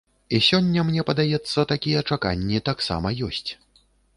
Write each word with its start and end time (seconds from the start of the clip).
І 0.35 0.37
сёння 0.45 0.85
мне 0.87 1.03
падаецца 1.09 1.67
такія 1.73 1.99
чаканні 2.15 2.65
таксама 2.71 3.07
ёсць. 3.29 3.49